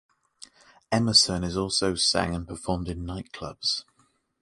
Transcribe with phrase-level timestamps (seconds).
[0.91, 3.83] Emerson also sang and performed in nightclubs.